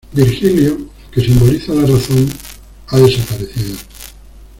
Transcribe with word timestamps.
Virgilio, 0.13 0.89
que 1.11 1.21
simboliza 1.21 1.75
la 1.75 1.85
Razón, 1.85 2.27
ha 2.87 2.97
desaparecido. 2.97 3.77